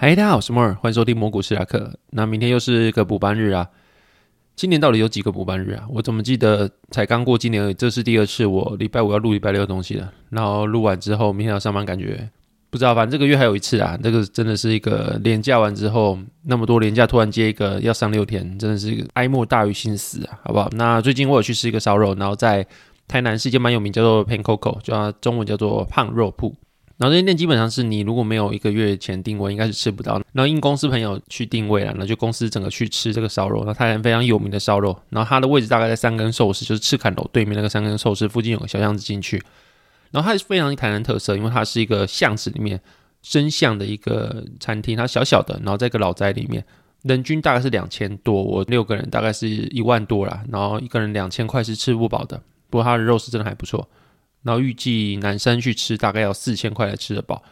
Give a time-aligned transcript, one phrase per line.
[0.00, 1.92] 嗨，大家好，我是摩尔，欢迎收听摩股史塔克。
[2.10, 3.68] 那明天又是一个补班日啊！
[4.54, 5.88] 今年到底有几个补班日啊？
[5.90, 10.12] 我怎么记得才刚过今年，这是第二次我礼拜五要录礼拜六的东西了。
[10.30, 12.30] 然后录完之后，明天要上班，感觉
[12.70, 12.94] 不知道。
[12.94, 20.68] 反正这个月还有一次啊，这个真的是一个连假完之后那么多连假，突然接一个要上六天，真的是哀莫大于心死啊，好不好？
[20.74, 22.64] 那最近我有去吃一个烧肉，然后在
[23.08, 26.54] 台南是一间蛮有名，叫做 Pan Coco，叫它中文叫做胖肉铺。
[26.98, 30.20] 然后这间店基本上是你如果没有一个月前订位，应该是吃不到。
[30.32, 33.62] 然后因公司朋友去订位了，那就公司整个去吃这个烧肉。
[33.64, 39.40] 那台南非常有名的烧肉，然后它的位置大概在三根寿司，就是赤崁楼对面那个三根寿司附近有个小巷子进去。
[40.10, 42.80] 然后它是非常台南特色，因为它是一个巷子里面
[43.22, 46.64] 深巷的一个餐厅，它小小的，然后在一个老宅里面，
[47.02, 52.42] 人均大概是两千多，我六个人大概是一万多啦，然后一个人两千块是吃不饱的。
[52.68, 53.88] 不过它的肉是真的还不错。
[54.42, 57.42] 然后预计男生去吃大概要四千块来吃得饱，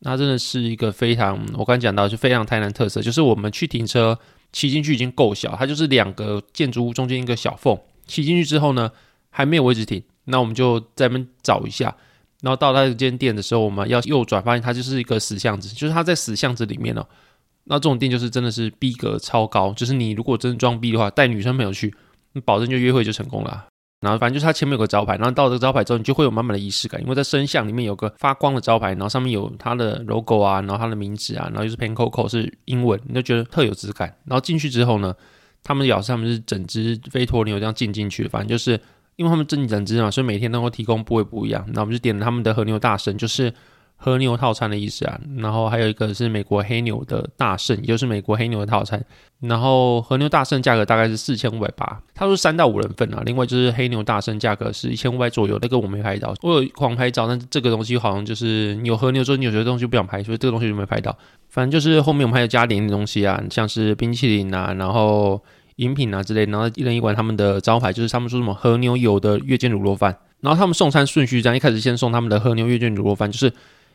[0.00, 4.18] 那真的是一个非常，我刚讲到就非常台南特色，就是我们去停车
[4.52, 8.90] 骑进去已经够小，它就是两个建筑物中间一个小缝，骑进去之后呢
[9.30, 11.94] 还没有位置停，那我们就在那边找一下，
[12.40, 17.06] 然后到那间店的时候我们要右转，发现它就是一个死巷子，就是它在死巷子里面哦。
[17.64, 21.94] 那这种店就是真的是逼格超高，就是你如果真的装逼的话，带女生朋友去，
[22.32, 23.66] 你保证就约会就成功了。
[24.02, 34.12] 然后反正就是它前面有个招牌，然后到这个招牌之后，你就会有满满的仪式感，因为在深巷里面有个发光的招牌，然后上面有它的 logo 啊，然后它的名字啊，然后就是 Pan Coco 是英文，你就觉得特有质感。
[34.24, 35.14] 然后进去之后呢，
[35.62, 38.72] 他们咬是他们是整只飞托牛这样进进去，反正就是
[39.16, 41.64] 因为他们正整只嘛，所以每天都会提供部位不一样。
[41.72, 43.52] 那我们就点了他们的和牛大神，就是。
[44.04, 49.00] 和牛套餐的意思啊，然后还有一个是美国黑牛的大圣，也就是美国黑牛的套餐。
[49.38, 53.22] 然后和牛大圣价格大概是四千五百八，他说三到五人份啊。
[53.24, 61.16] 另外就是黑牛大圣价格是一千五百左右，那个我没拍到，我有狂拍照，但是这个东西好像就是你有和牛之后，你有些东西不想拍，所以这个东西就没拍到。
[61.48, 65.40] 反正就是后面我们还有加点的东西啊，像是冰淇淋啊，然后
[65.76, 73.52] 饮品啊之类，然后一人一碗他们的招牌就是他们说什么和牛有的月见卤肉饭，然后他们送餐顺序这样，一开始先送他们的和牛月见卤肉饭，就是。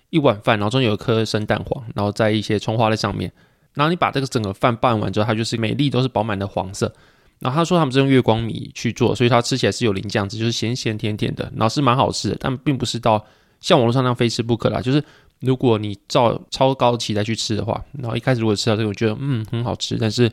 [0.09, 3.31] 一碗饭，然后中间有一颗生蛋黄，然后在一些葱花在上面。
[3.73, 6.91] 然后你把这个整个饭拌完之后，它就是每粒都是饱满的黄色。
[7.39, 12.37] 然后他说他们是用月光米去做，所以它吃起来是有淋酱汁，就是咸咸甜甜的，然后是蛮好吃的。
[12.39, 13.23] 但并不是到
[13.59, 14.81] 像网络上那样非吃不可啦。
[14.81, 15.03] 就是
[15.41, 19.95] 如果你照超高期待去吃的话，然后一开始如果吃到这个，我觉得嗯很好吃。
[19.99, 20.31] 但是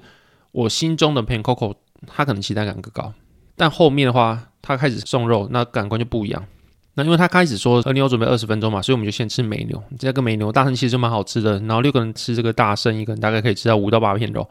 [0.52, 1.74] 我心中的 Pan Coco
[2.06, 3.12] 它可能期待感更高，
[3.54, 6.42] 但后面的话它开始送肉，那感官就不一样。
[6.94, 9.82] 那因为他开始说和牛准备二十分钟嘛，所以我们就先吃美牛。
[9.98, 14.48] 这个美牛大圣其实蛮好吃的，然后六个人吃这个大圣，一个人大概可以吃到五到八片肉。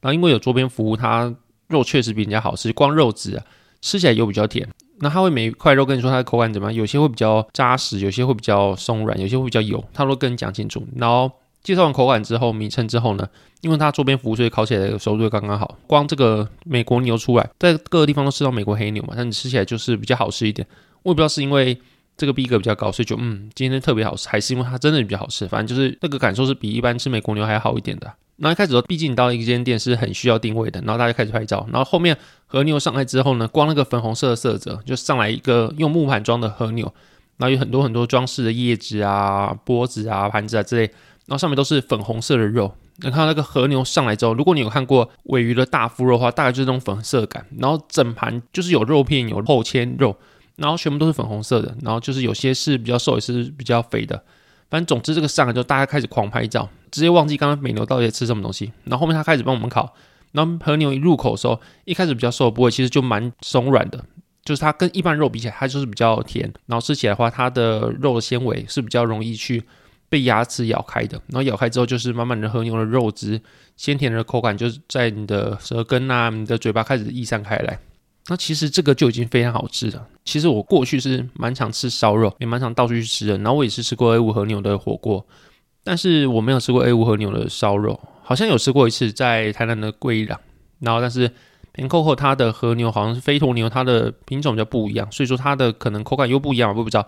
[0.00, 1.34] 然后因为有桌边服务，它
[1.68, 3.44] 肉确实比人家好吃，光肉质啊
[3.80, 4.68] 吃起来又比较甜。
[5.00, 10.86] 那他会每一块肉跟你说它的口感怎么样，有些会比较扎实，有些会比较松软，有些会比较油，他都跟你讲清楚。
[10.96, 11.30] 然后
[11.62, 13.26] 介绍完口感之后，名称之后呢，
[13.62, 15.78] 因为它桌边服务，所以烤起来的熟度刚刚好。
[15.86, 20.66] 光这个美国牛出来，在各个地方都吃到美国黑牛嘛，但你吃起来就是比较好吃一点。
[21.02, 21.80] 我也不知道是因为
[22.16, 25.46] 这个逼格比较高，所以就嗯，今天特别好吃，还是因为它真的比较好吃。
[25.48, 28.12] 反正就是那个感受是比一般吃美国牛还好一点的。
[28.42, 31.66] 那一开始说，毕竟你到一间店是很需要定位的，然后大家开始拍照。
[31.70, 32.16] 然后后面
[32.46, 36.90] 和牛上来之后呢，光那个粉红色的色泽，就上来一个用木盘装的和牛，
[37.36, 40.82] 然后有很多很多装饰的叶子啊、钵子啊、盘子啊之类，
[41.26, 42.74] 然后上面都是粉红色的肉。
[43.02, 47.46] 那看到那个和牛上来之后，如果你有看过尾鱼的大腹肉的话，大概就是这种粉色感。
[47.58, 50.16] 然后整盘就是有肉片，有厚切肉。
[50.56, 54.22] 然后全部都是粉红色的，然后就是有些是比较瘦，也是比较肥的。
[54.68, 58.72] 反正总之这个上来就，大家开始狂拍照，直接忘记刚刚美牛到底在吃什么东西。
[58.84, 59.92] 然后后面他开始帮我们烤，
[60.32, 64.04] 然后和牛一入口的时候，一开始比较瘦的部位其实就蛮松软的，
[64.44, 66.52] 就是它跟一般肉比起来，它就是比较甜。
[66.66, 69.64] 然后吃起来的话，它的肉的纤维是比较容易去
[70.08, 71.20] 被牙齿咬开的。
[71.26, 73.40] 然后咬开之后，就是慢慢的和牛的肉汁
[73.76, 77.76] 鲜甜的口感，就是在你的舌根啊、你的嘴巴开始溢散开来。
[78.30, 80.06] 那其实这个就已经非常好吃了。
[80.24, 83.36] 其实我过去是蛮常吃烧肉，也蛮常到处去吃的。
[83.38, 85.26] 然后我也是吃过 A5 和牛的火锅，
[85.82, 87.98] 但是我没有吃过 A5 和牛的烧肉。
[88.22, 90.38] 好像有吃过一次在台南的贵一郎。
[90.78, 91.28] 然后但是
[91.74, 97.04] Pan Coco 它的和牛好像是飞驒牛，它的品种比较不一样，所以说它的可能口感又不一样，我不知道。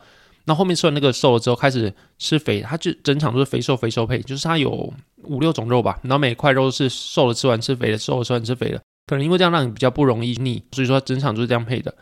[0.46, 4.92] 那后面吃完那个瘦了之后，开始吃肥，它就整场都是肥瘦肥瘦配，就是它有
[5.22, 8.82] 五六种肉吧，然后每块肉是瘦了吃完吃肥的，瘦了吃完吃肥的。
[9.06, 11.94] 可能因为这样让你比较不容易腻，所以说整场就是这样配的。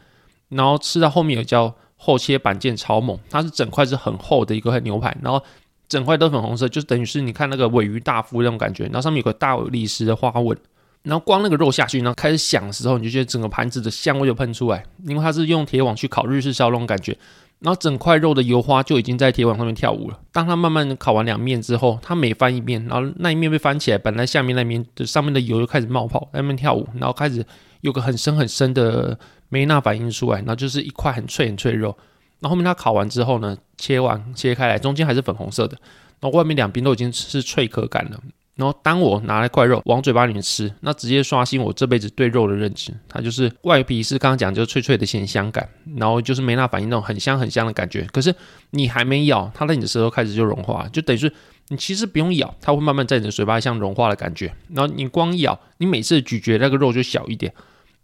[0.48, 5.42] 然后吃到后面有叫厚切板腱超猛，它是整块是很厚的一个牛排，然后
[5.88, 8.84] 整块都粉红色，就等于是你看那个尾鱼大腹那种感觉。
[8.84, 10.56] 然后上面有个大理石的花纹，
[11.02, 17.16] 然后光那个肉下去，然后开始响的时候，你就觉得整个盘子的香味就喷出来，因为它是用铁网去烤日式烧那种感觉。
[17.60, 20.18] 然后整块肉的油花就已经在铁碗上面跳舞了。
[20.32, 27.44] 当它慢慢烤完两面之后，它每翻一面，然后那一面被翻起来，本来下面那面就上面的油就开始冒泡，在那边跳舞，然后开始
[27.82, 29.18] 有个很深很深的
[29.48, 31.96] 梅纳反应出来，然后就是一块很脆很脆的肉。
[32.40, 35.76] 然后后面它烤完之后呢，切完切开来，中间还是粉红色的，
[36.20, 38.18] 然后外面两边都已经是脆壳感了。
[38.60, 42.92] 然后当我拿了块肉往嘴巴里面吃，那直接刷新我这辈子对肉的认知。
[43.08, 45.66] 它就是外皮是刚刚讲就是脆脆的咸香感，
[45.96, 48.02] 然后就是没那反应那种很香很香的感觉。
[48.12, 48.34] 可是
[48.72, 51.32] 你还没咬，它在你的舌头开始就融化，就等于是
[51.68, 54.54] 你其实不用咬，它会慢慢在你的嘴巴像融化的感觉。
[54.74, 57.50] 然后你光咬，你每次咀嚼那个肉就小一点，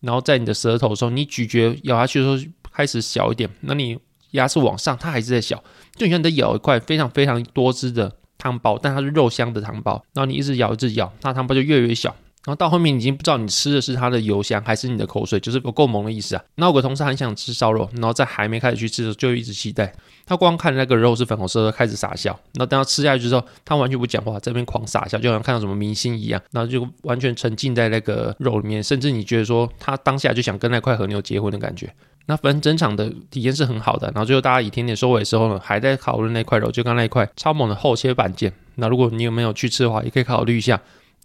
[0.01, 3.99] 然后在你的舌头的时候，你咀嚼咬下去的时候开始小一点，那你
[4.31, 5.63] 牙齿往上，它还是在小，
[5.97, 8.15] 就像你在咬一块非常非常多汁的。
[8.39, 12.15] 汤包，但它是肉香的汤包，然后你一直咬一直咬，那汤包就越来越小，
[12.47, 16.43] 然后到后面已经不知道你吃的是它的油香还是你的口水，就是有够猛的意思啊。
[16.55, 19.93] 那我个同事很想吃烧肉，然后在还没开始去吃的时候就一直期待，
[20.25, 31.93] 他光看那个肉是粉红色的，开始傻笑，然后等他吃下去之后，他完全不讲话，在那边狂傻笑，就好像看到什么明星一样，然后就完全沉浸在那个肉里面，甚至你觉得说他当下就想跟那块和牛结婚的感觉。
[32.29, 38.53] 那反正整场的体验是很好的，然后最后大家以甜点收尾的时候呢，还在讨论那块肉，就刚那一块超猛的厚切板腱。
[38.77, 40.81] 那如果你有没有去吃的话，也可以考虑一下，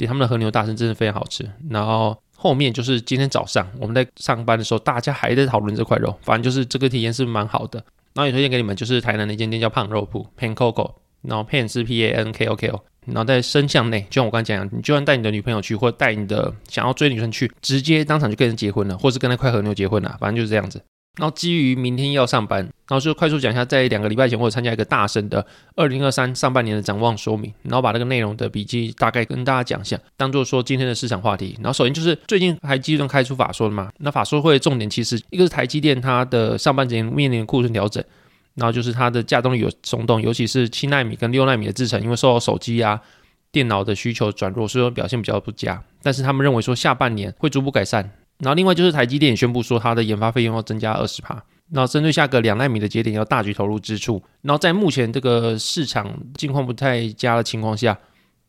[0.06, 1.50] 他们的和牛大参真的非常好吃。
[1.70, 7.84] 然后后面就是今天早上我们在上班的时候，大家还在讨论这块肉，反正就是这个体验是蛮好的。
[8.14, 20.82] 然后也推荐给你们，就是台南的一间店叫胖肉铺 Pan Coco，然后 Pan 是 P A N K O K O，然后在深巷内，就像我刚才讲，你就算带你的女朋友去，或带你的想要追女生去，直接当场就跟人结婚了，或是跟那块和牛结婚了，反正就是这样子。
[21.18, 31.54] 然后基于明天要上班，然后就快速讲一下，在两个礼拜前我有参加一个大神的二零二三上半年的展望说明，然后把那个内容的笔记大概跟大家讲一下，当做说今天的市场话题。
[31.58, 38.02] 然后首先就是最近台积电开出法说了嘛，那法说会重点其实一个是台积电它的上半年面临库存调整，
[38.56, 43.02] 然后就是它的稼动率有松动，尤其是七纳米跟六纳米的制程，因为受到手机啊、
[43.52, 45.84] 电脑的需求转弱，所以说表现比较不佳。
[46.02, 48.10] 但是他们认为说下半年会逐步改善。
[48.42, 51.42] 然后另外就是台积电宣布说，它的研发费用要增加二十趴。
[51.72, 54.22] 然后针对下个两奈米的节点要大举投入支出。
[54.42, 57.98] 然后在目前这个市场境况不太佳的情况下，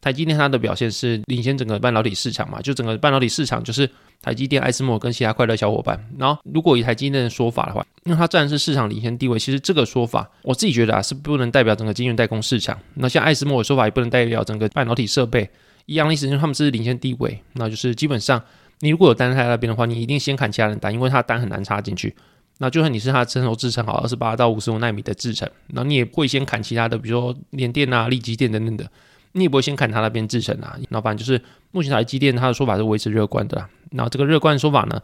[0.01, 3.89] 台积电它的表现是领先整个半导体市场嘛，就整个半导体市场就是
[4.21, 6.05] 台积电、艾斯摩跟其他快乐小伙伴。
[6.19, 12.77] 然后如果以台积电的说法的话，因为它占的是市场领先地位，其实这个说法我自己觉得啊是不能代表整个晶圆代工市场。
[12.95, 15.49] 那像艾斯摩的说法也不能代表整个半导体设备
[15.87, 18.43] 一样的意思，因为他们是领先地位，那就是基本上。
[18.83, 22.13] 你如果有单在那边的话，你一定先砍其他人单，因为他单很难插进去。
[22.59, 28.85] 那就算你是他的成熟制程好，二十八到五十五纳米的制程，那你也会先砍其他的，比如说联电啊、力积电等等的，
[29.33, 30.77] 你也不会先砍他那边制程啊。
[30.89, 31.41] 那反正就是
[31.71, 33.69] 目前台积电他的说法是维持乐观的啦。
[33.93, 35.01] 那这个乐观的说法呢，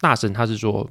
[0.00, 0.88] 大神他是说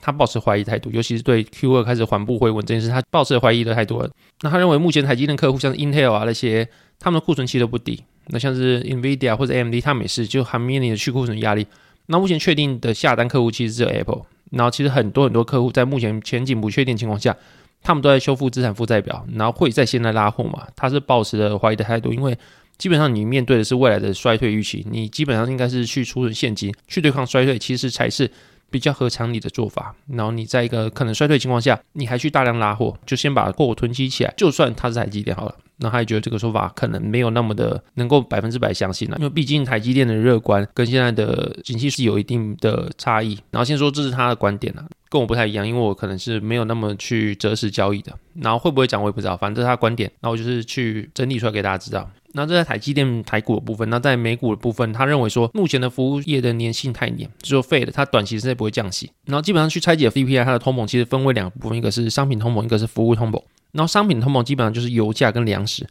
[0.00, 4.02] 他抱持怀疑态度，尤其是对 Q 二开始缓步回稳这件事，他抱持怀疑的态度。
[4.40, 6.66] 那他认为目前台积电客户像 Intel 啊那些，
[6.98, 8.02] 他们的库存期都不低。
[8.28, 11.66] 那像是 NVIDIA 或者 AMD，他们也是就还面临着去库存压力。
[12.06, 14.22] 那目前确定的下单客户其实只有 Apple。
[14.50, 17.34] 然后其实很多很多客户在目前前景不确定情况下，
[17.82, 20.66] 他们都在修复资产负债表，然后会在现在拉货嘛？
[20.76, 22.36] 他是抱持着怀疑的态度，因为
[22.76, 28.30] 基本上你面对的是未来的衰退预期，你基本上应该是去储存现金去对抗衰退，其实才是
[28.70, 29.94] 比较合常理的做法。
[30.08, 35.56] 然后你在一个可能衰退情况下，你还去大量拉货，就先把货囤积起来，就算它是台积电好了。
[35.82, 43.38] 那他也觉得这个说法可能没有那么的能够百分之百相信了，因为毕竟台积电的乐观跟现在的景气是有一定的差异。
[43.50, 48.12] 然后先说这是他的观点了，跟我不太一样，因为我可能是没有那么去择时交易的。
[48.34, 50.10] 然后会不会涨我也不知道，反正这是他观点。
[50.20, 52.08] 那我就是去整理出来给大家知道。
[52.34, 59.10] 那这在台积电台股的部分，那在美股的部分，他认为说目前的服务业的粘性太黏，就说废了，它短期之内不会降息。
[59.26, 63.42] 然后基本上去拆解 CPI，它的通膨其实分为两个部分，一个是商品通膨，一个是服务通膨。
[63.72, 65.86] 然后商品通膨基本上就是油价跟粮食，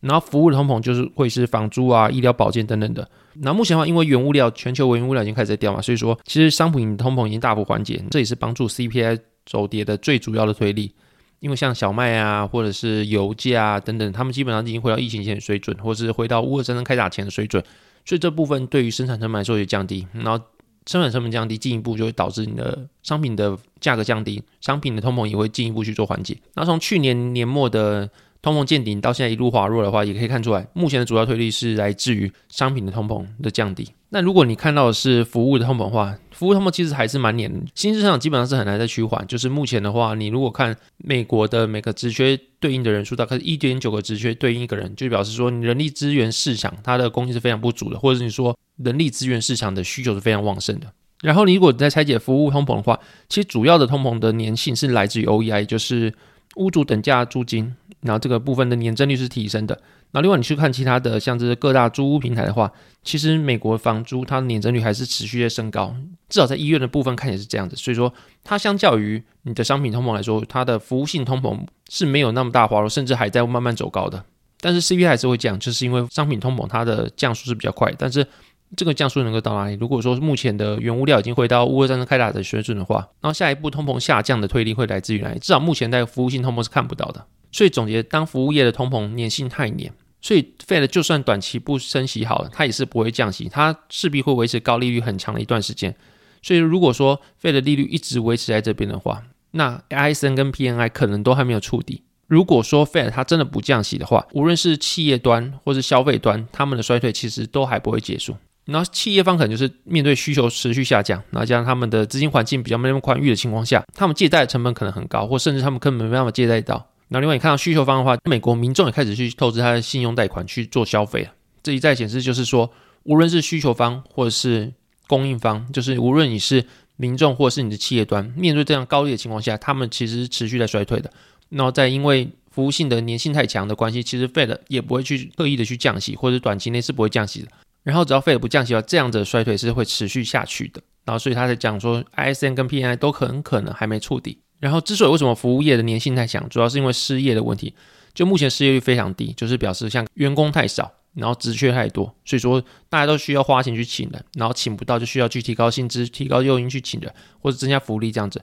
[0.00, 3.08] 然后服务的通膨就是会是房租啊、医疗保健等等的。
[3.34, 10.92] 那目前的话，因为原物料全球原物料已经开始在掉嘛，所以说其实商品通膨已经大幅缓解，这也是帮助 CPI 走跌的最主要的推力。
[11.40, 17.62] 因为像小麦啊，或者是油价啊等等，他们基本上已经回到疫情前的水准，或者是回到乌俄战争开打前的水准，
[18.04, 20.44] 所以这部分对于生产成本来说也降低，然后。
[20.86, 26.36] 生产成本降低，进一步就会导致你的商品的价格降低，商品的通膨也会进一步去做缓解。
[26.54, 28.10] 那从去年年末的
[28.40, 33.88] 通膨见顶到现在一路滑落的话，也可以看出来，目前的主要推力是来自于商品的通膨的降低。
[34.14, 39.26] 那如果你看到的是服务的通膨的话，服务通膨其实还是蛮黏的，新兴市场基本上是很难再趋缓。
[39.26, 50.86] 就是目前的话，你如果看美国的每个职缺对应的人数，大概是一点九个职缺对应一个人，就表示说你人力资源市场它的供应是非常不足的，或者是你说人力资源市场的需求是非常旺盛的。
[51.22, 53.00] 然后你如果在拆解服务通膨的话，
[53.30, 56.12] 其实主要的通膨的粘性是来自于 OEI，就是
[56.56, 59.80] 屋主等价租金，然后这个部分的年增率是提升的。
[60.12, 62.70] 那另外你去看其他的，像这各大租屋平台的话，
[63.02, 65.94] 其实美国房租它的年增率还是持续在升高，
[66.28, 67.74] 至少在医院的部分看也是这样子。
[67.76, 68.12] 所以说，
[68.44, 74.22] 它相较于你的商品通膨来说，它的服务性通膨是没有那么大滑落，甚至还在慢慢走高的。
[74.60, 78.26] 但是 CPI 还是会降，就是因为商品通膨它的降速是比较快，但是。
[78.76, 79.74] 这个降速能够到哪里？
[79.74, 85.38] 如果说目前的原物料已经回到乌俄战争开打的水准的话，然后下一步通膨下降的推力会来自于哪里？
[85.38, 87.26] 至少目前在服务性通膨是看不到的。
[87.50, 95.94] 所以总结，当服务业的通膨粘性太黏，所以 Fed 就算短期不升息好了，它也是不会降息，它势必会维持高利率很长的一段时间。
[96.40, 102.02] 所以如果说 Fed 的利率一直维持在这边的话，那 ISM 跟 PMI 可能都还没有触底。
[102.26, 108.34] 如果说 Fed 它真的不降息的话，无论是企业端或是消费端，他们的衰退其实都还不会结束。
[108.72, 116.88] 然后企业方可能就是面对需求持续下降，然后加上他们的资金环境比较没那么宽裕的情况下，他们借贷的成本可能很高，或甚至他们根本没办法借贷到。
[117.08, 121.30] 那另外你看到需求方的话，美国民众也开始去透支他的信用贷款去做消费了。
[121.62, 124.72] 这一再显示就是说，无论是需求方或者是
[125.06, 126.64] 供应方，就是无论你是
[126.96, 131.12] 民众或者是你的企业端，面对这样高利的情况下，他们其实是持续在衰退的。
[131.50, 137.48] 然后在因为服务性的粘性太强的关系，其实 Fed 也不会去刻意的去降息，或者短期内是不会降息的。
[137.82, 140.80] 然后只要 Fed 不降息的话，这样子的衰退是会持续下去的。
[141.04, 144.38] 然后所以他在讲说，ISM 跟 PMI 都很可能还没触底。
[144.60, 147.74] 然后之所以为什么服务业的粘性太强，主要是因为失业的问题。
[148.14, 158.40] 就目前失业率非常低，就是表示像员工太少，然后职缺太多，所以说大家都需要花钱去请人，然后请不到就需要去提高薪资、提高诱因去请人，或者增加福利这样子。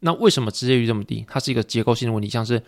[0.00, 1.26] 那为什么失业率这么低？
[1.28, 2.62] 它是一个结构性的问题，像是。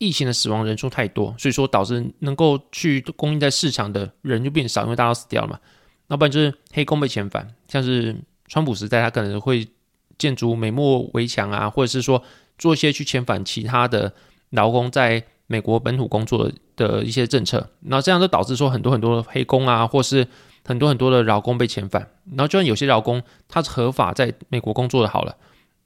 [0.00, 5.60] 疫情的死亡人数太多，所以说导致能够去供应在市场的人就变少，因为大家都死掉了嘛。
[6.08, 8.16] 要不然就是黑工被遣返，像是
[8.48, 9.68] 川普时代，他可能会
[10.16, 12.22] 建筑美墨围墙啊，或者是说
[12.56, 14.10] 做一些去遣返其他的
[14.48, 17.68] 劳工在美国本土工作的一些政策。
[17.82, 20.26] 然后这样就导致说很多很多的黑工啊，或是
[20.64, 22.08] 很多很多的劳工被遣返。
[22.30, 25.36] 然后就算有些劳工他是合法在美国工作的好了。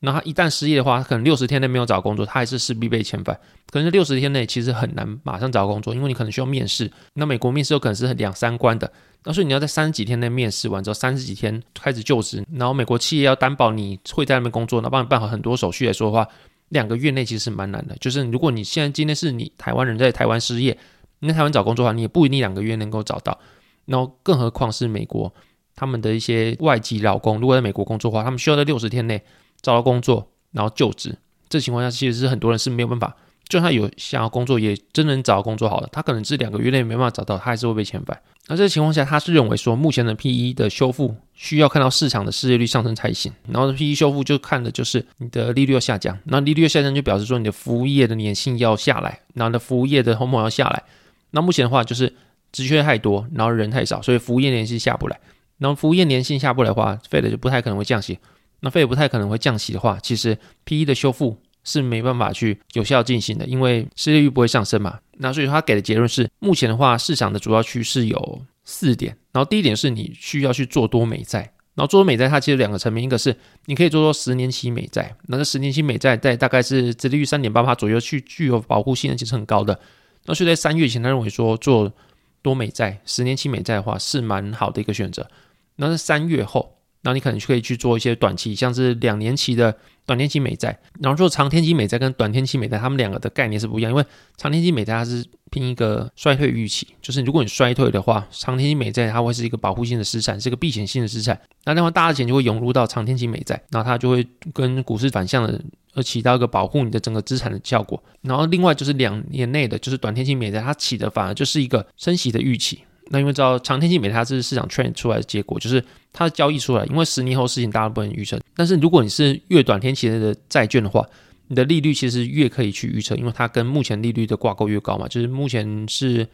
[0.05, 3.39] 那他一旦失业的话，他可能六十天内没有找工作，他还是势必被遣返。
[3.71, 6.91] 可能六十天内其实很难马上找工作，因为你可能需要面试。
[7.15, 8.93] 那美国面试有可能是两三关的，
[9.25, 12.45] 那所以你要在三十几天内面试完之后，三十几天开始就职。
[12.53, 16.29] 然后美国企业要担保你会在那边工作，那帮你办好很多手续来说的话，
[16.69, 17.97] 两个月内其实是蛮难的。
[17.99, 20.77] 就是如果你现在今天是你台湾人在台湾失业，
[21.21, 23.39] 你在台湾找工作的话，你也不一定两个月能够找到。
[23.87, 25.33] 然后更何况是美国
[25.75, 29.23] 他们的一些外籍劳工，如果在美国工作的话，他们需要在六十天内。
[29.65, 31.17] 找到工作，然后就职，
[31.49, 33.17] 这情况下其实是很多人是没有办法，
[33.49, 38.21] 就算有想要工作，也真能找到工作好了，他可能这两个月内没办法找到，他还是会被遣返。
[38.47, 43.33] 那这个情况下，他是认为说，目前的 PE 的修复需要看到市场的失业率上升才行。
[43.49, 50.83] 然后 PE 修复就看的就是你的利率要下降，那利率要下降就表示说你的服务业的粘性要下来，然后你的服务业的通膨要下来。
[51.31, 52.13] 那目前的话就是
[52.53, 55.19] 职缺太多，然后人太少，所以服务业粘性下不来。
[55.57, 58.19] 然后服务业粘性下不来的话，Fed 就不太可能会降息。
[58.65, 64.99] 那 Fed 不太可能会降息的话，其实 PE 的修复是没办法去有效进行的，因为失业率不会上升嘛。
[65.19, 69.15] 那所以他给的结论是，目前的话，市场的主要趋势有四点。
[69.33, 71.41] 然后第一点是你需要去做多美债，
[71.75, 79.79] 然后做多美债它其实两个层面，一个是你可以做多十年期美债，那这十年期美债在大概是殖利率三点八八左右，去具有保护性的其实很高的。
[80.25, 81.93] 那所以在三月前，他认为说做
[82.41, 85.29] 多美债十年期美债的话是蛮好的一个选择。
[85.77, 86.71] 那是三月后。
[87.05, 93.93] 然后你可能就可以去做一些短期，像是两年期的短天期美债，然后做长天期美债跟短天期美债，它们两个的概念是不一样。
[93.93, 94.03] 因为
[94.39, 101.39] 长天期美债它是拼一个衰退预期，就是如果你衰退的话，长天期美债它会是一个保护性的资产，是一个避险性的资产。
[101.67, 105.61] 那那么大的钱就会涌入到长天期美债，然后它就会跟股市反向的，
[105.93, 108.03] 而起到一个保护你的整个资产的效果。
[108.23, 112.81] 然后另外就是两年内的，就是短天期美债，它起的反而就是一个升息的预期。
[113.11, 118.41] 那因为知道长天期美债它是市场 trend 出来的结果，就是它的交易出来，因为十年后事情大家不能预测。
[118.55, 121.07] 但是如果你是越短天期的债券的话，
[121.49, 126.27] 你的利率其实越可以去预测，因为它跟目前利率的挂钩越高嘛，就是目前是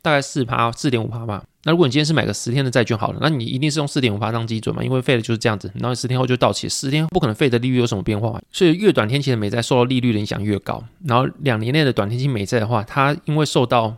[0.00, 1.42] 大概四趴四点五趴嘛。
[1.66, 10.82] 那如果你今天是买个十天的债券好了，那你一定是用四点五趴当基准嘛，因为 Fed 就是这样子，然后十天后就到期，十天不可能 Fed 的利率有什么变化，所以越短天期的美债受到利率的影响越高。
[11.04, 13.96] 然后两年内的短天期美债的话，它因为受到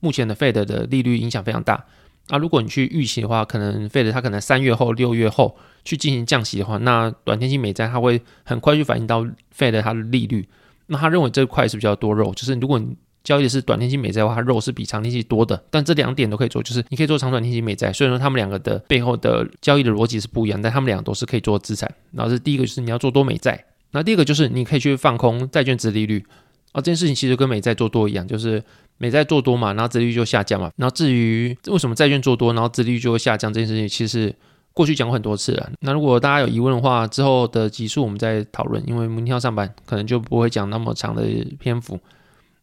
[0.00, 1.84] 目前的 Fed 的利率影响非常大，
[2.28, 9.24] 那如果你去预期的话，可能 Fed 它可能三月后、六月后去进行降息的话，那短天期美债它会很快去反映到
[9.56, 10.48] Fed 它的利率。
[10.86, 15.62] 那他认为这块是比较多肉，就是如果你交易的是短天期美债的话，它肉是比长天期多的。
[15.70, 17.92] 但这两点都可以做，就是你可以做长短天期美债。
[17.92, 21.88] 虽然说他们两个的背后的交易的逻辑是不一样，但他们两个都是可以做资产。
[22.10, 26.24] 然后是第一个就是你要做多美债，那第二个就是你可以去放空债券殖利率。
[26.72, 28.60] 啊，这件事情其实跟美债做多一样，就是
[29.02, 30.70] 美债做多嘛，然后殖利率就下降嘛。
[30.76, 34.34] 然后至于为什么债券做多，然后殖利率就会下降这件事情，其实
[34.74, 35.72] 过去讲过很多次了。
[35.80, 41.24] 那如果大家有疑问的话，之后的集数我们再讨论，因为明天要上班，可能就不会讲那么长的
[41.58, 41.98] 篇幅。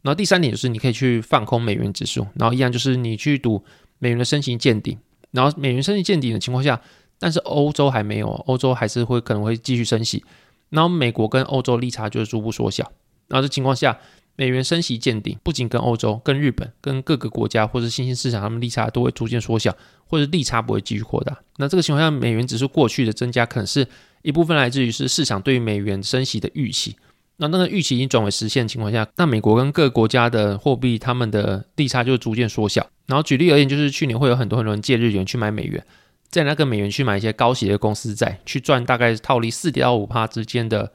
[0.03, 3.63] 然后第三点就是你可以去放空美元指数，然后一样就是你去赌
[3.98, 4.96] 美元的升息见顶，
[5.32, 6.79] 然后美元升息见顶的情况下，
[7.17, 10.24] 但是欧洲还没有，欧洲还是会可能会继续升息，
[10.70, 12.89] 然后美国跟欧洲利差就是逐步缩小。
[13.27, 13.98] 然后这情况下，
[14.38, 19.75] 美元升息见顶，不仅跟欧洲、跟日本、跟各个国家或者新兴市场，他们利差都会逐渐缩小，
[20.06, 21.36] 或者利差不会继续扩大。
[21.58, 23.88] 那这个情况下，美元指数过去的增加，可能是
[24.22, 26.96] 一部分来自于是市场对于美元升息的预期。
[27.38, 32.88] 那那个预期已经转为实现的情况下，那美国跟各个国家的货币，他们的利差就逐渐缩小。
[33.08, 35.84] 然后举例而言，就是去年会有很多很多人借日元去买美元，
[36.29, 40.91] 在那个美元去买一些高息的公司债，去赚大概套利四点到五趴之间的。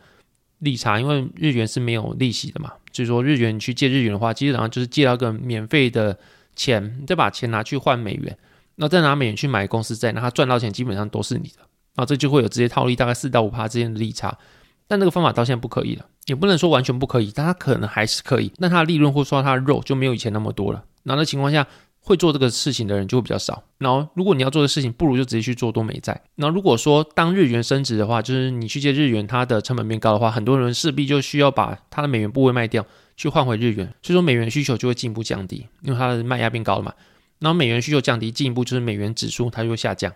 [0.58, 6.16] 利差，因为日元是没有利息的嘛，就是说日元去借日元的话，基本上就是借到个免费的
[6.54, 8.36] 钱，再把钱拿去换美元，
[8.76, 11.62] 那再拿美元去买公司债，那他赚到钱基本上都是你的，
[11.96, 14.38] 啊，这就会有直接套利大概四到五趴之间的利差，
[14.86, 21.66] 但这个方法到现在不可以了，也不能说完全不可以，但它可能还是可以，那它的利润或说它的肉就没有以前那么多了，那的情况下。
[22.04, 23.62] 会做这个事情的人就会比较少。
[23.78, 26.20] 然后，如果你要做的事情，不如就直接去做多美债。
[26.34, 32.84] 那如果说当日元升值的话，就是你去借日元，它的成本变高的话，很多人势必就需要把它的美元部位卖掉，
[33.16, 33.86] 去换回日元。
[34.02, 36.92] 所以说，美元需求就会进一步降低，因为它的卖压变高了嘛。
[37.38, 40.12] 然后，美元需求降低，进一步就是美元指数它就会下降。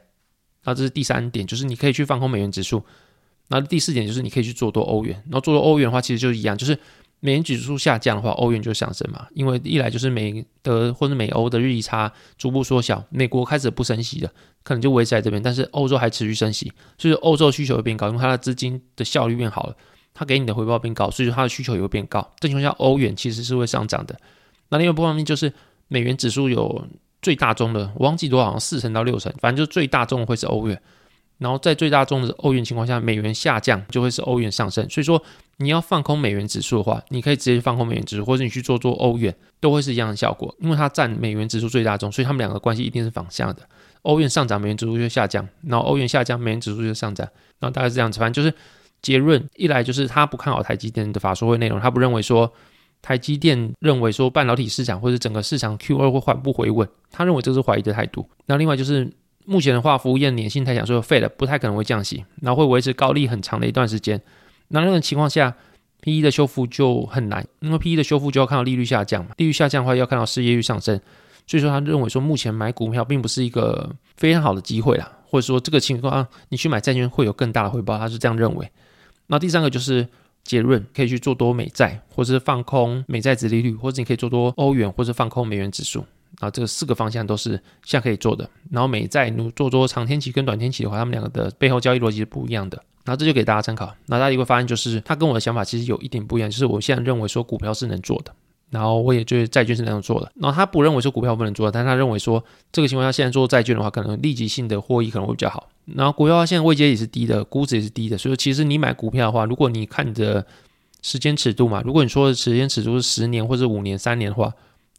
[0.64, 2.83] 那这是第三点，就是你可以去放空美元指数。
[3.49, 5.14] 那第四点就是你可以去做多欧元。
[5.26, 6.76] 然后做多欧元的话，其实就是一样，就是。
[7.20, 9.26] 美元指数下降的话，欧元就上升嘛。
[9.32, 14.30] 因为一来就是美德或者美欧的日益差逐步缩小，美国开始不升息了，
[14.62, 15.42] 可能就维持在这边。
[15.42, 19.76] 但是欧洲还持续升息，所以欧洲需求会变高，因为它的资金的效率变好了，
[20.14, 22.32] 它给你的回报变高，所以说它的需求也会变高。
[22.38, 24.16] 这情况下，欧元其实是会上涨的。
[24.68, 25.52] 那另外一方面就是
[25.88, 26.87] 美元指数有
[27.23, 30.80] 最大宗的，我忘记多少，好像四成到六成，反正就最大宗的会是欧元。
[31.38, 34.88] 然后在最大宗的欧元情况下，美元下降就会是欧元上升。
[34.88, 35.22] 所以说
[35.59, 40.55] 你要放空美元指数的话，你可以直接放空美元指数，或者你去做做欧元，都会是一样的效果。
[40.61, 43.62] 因为它占美元指数最大宗，所以他们两个关系一定是反向的。
[44.01, 47.29] 欧元上涨，美元指数就下降；然后欧元下降，美元指数就上涨。
[47.59, 48.18] 然后大概是这样子。
[48.18, 48.57] 反正就是
[49.03, 52.51] 结论，一来就是他不看好台积电的法说会内容，他不认为说
[53.03, 58.27] 台积电认为说半导体市场或者整个市场 Q 二会缓步回稳，他认为这是怀疑的态度。
[58.46, 59.12] 那另外就是。
[59.46, 64.20] 目前的话，服务业粘性太强，所以废了，不太可能会降息，然后会维持高利很长的一段时间。
[64.68, 65.54] 那那种情况下
[66.02, 71.00] ，PE 的修复就很难，因为 PE 的修复就要看到利率下降嘛，利率下降的话要看到失业率上升，
[71.46, 78.68] 所以说他认为说目前买股票并不是一个非常好的机会啦，或者说这个情况啊，你去买债券会有更大的回报，他是这样认为。
[79.28, 80.06] 那第三个就是
[80.42, 86.04] 结论，可以去做多美债，或者是放空美债值利率，或者你可以做多欧元，或者放空美元指数。
[86.40, 87.53] 啊，这个四个方向都是
[87.85, 88.49] 现在可以做的。
[88.70, 92.83] 然后美债如做做长天期跟短天期的话，他们两个的背后交易逻辑是不一样的。
[93.05, 93.94] 然后这就给大家参考。
[94.07, 98.33] 那大家一个发现就是，他跟我的想法其实有一点不一样，就是我现在认为说股票是能做的，
[98.68, 100.33] 然后我也觉得债券是能做的。
[100.35, 105.68] 然后他不认为说股票不能做，但他认为说这个情况下现在做债券的话，可能立即性的获益可能会比较好。
[105.85, 110.44] 然后股票的话现在位阶也是低的，估值也是低的，所以其实你买股票的话，如果你看着
[111.01, 114.53] 时间尺度嘛，如果你说的时间尺度是十年或者五年、三年的话。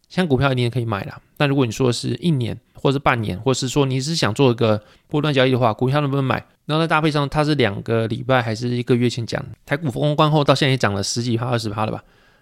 [0.10, 6.44] 像股票一定也可以买啦，但如果你说是一年，或是半年，或是说你是想做一个波段交易的话，股票能不能买？
[6.66, 12.02] 然后再搭配上它是两个礼拜还是一个月前讲，台股封关后到现在也涨了十几趴、二十趴了吧？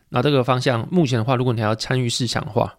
[0.09, 2.71] 那这个方向目前的话，如果你还要参与市场的话，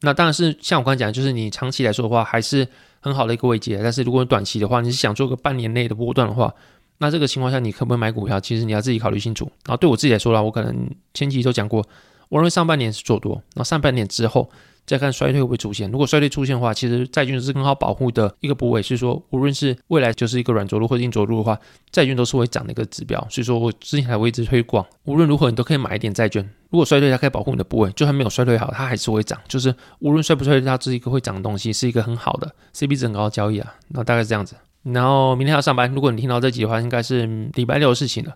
[0.00, 2.66] 那当然是像我刚才讲，就是你长期来说的话，还是
[3.00, 3.78] 很好的一个位阶。
[3.82, 6.52] 但是如果短期的话，你是想做个半年内的波段的话，
[6.96, 8.40] 那这个情况下你可不可以买股票？
[8.40, 9.44] 其实你要自己考虑清楚。
[9.66, 10.74] 然后对我自己来说啦，我可能
[11.12, 11.86] 前期都讲过。
[12.34, 14.50] 我认为上半年是做多，然后上半年之后
[14.84, 15.88] 再看衰退会不会出现。
[15.92, 18.82] 如果衰退出现的话，其实债券是更好保护的一个部位。
[18.82, 21.56] 所以说，无论是未来就是一个软着陆或硬着陆的话，
[21.92, 23.24] 债券都是会涨的一个指标。
[23.30, 26.42] 所以说我之前还会一直推广，无论如何你都可以买一点债券。
[26.70, 29.38] 如果衰退，它可以保护你的部位，就算没有衰退好，它还是会涨。
[29.46, 33.72] 就是无论衰不衰退，它是一个会涨的东西，是一个很好的 CP 值很高的交易啊。
[33.90, 34.56] 那大概是这样子。
[34.82, 38.34] 然后明天要上班，如果你听到这集的话，应该是礼拜六的事情了。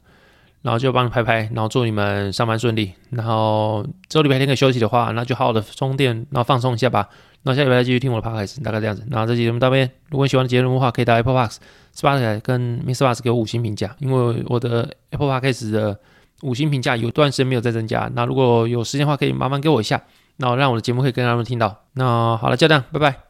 [0.62, 2.92] 然后就帮你拍拍，然后祝你们上班顺利。
[3.10, 7.08] 然后周礼拜天可以休息的话，那就好好的充电，然后放松一下吧。
[7.44, 9.06] 然后下礼拜再继续听我的 podcast，大概这样子。
[9.10, 11.56] 然后这集节目到这边，如果你喜欢的节目的话，可以到 Apple Podcast、
[11.94, 13.06] Spotify 跟 Mr.
[13.06, 13.94] Box 给我五星评价。
[14.00, 15.98] 因为我的 Apple Podcast 的
[16.42, 20.02] 五星评价有段时间没有再增加，那如果有时间的话，可以麻烦给我一下，
[20.38, 21.84] 那让我的节目可以更多人听到。
[21.92, 23.18] 那好了，就这样，拜拜。